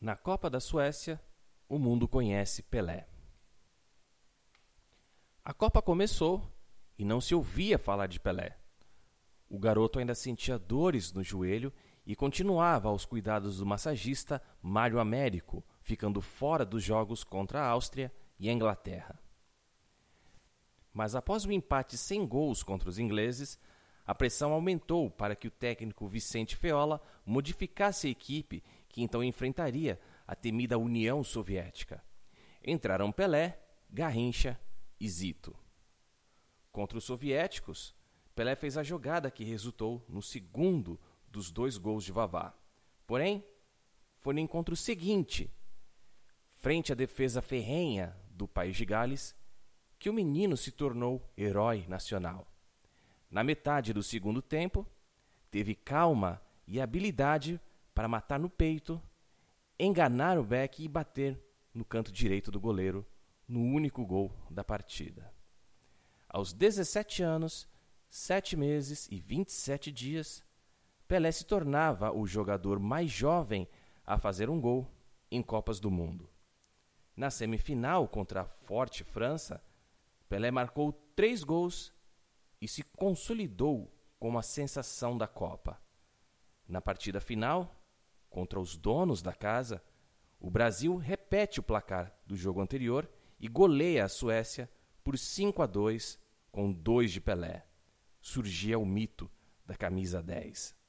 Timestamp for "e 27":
69.10-69.92